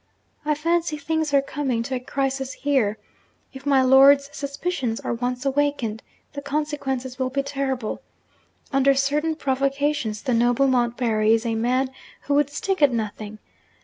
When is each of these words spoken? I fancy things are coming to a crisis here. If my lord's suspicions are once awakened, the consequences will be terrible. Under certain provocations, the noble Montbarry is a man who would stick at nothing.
I 0.43 0.55
fancy 0.55 0.97
things 0.97 1.31
are 1.31 1.43
coming 1.43 1.83
to 1.83 1.93
a 1.93 1.99
crisis 1.99 2.53
here. 2.53 2.97
If 3.53 3.67
my 3.67 3.83
lord's 3.83 4.35
suspicions 4.35 4.99
are 4.99 5.13
once 5.13 5.45
awakened, 5.45 6.01
the 6.33 6.41
consequences 6.41 7.19
will 7.19 7.29
be 7.29 7.43
terrible. 7.43 8.01
Under 8.73 8.95
certain 8.95 9.35
provocations, 9.35 10.23
the 10.23 10.33
noble 10.33 10.65
Montbarry 10.67 11.33
is 11.33 11.45
a 11.45 11.53
man 11.53 11.91
who 12.21 12.33
would 12.33 12.49
stick 12.49 12.81
at 12.81 12.91
nothing. 12.91 13.37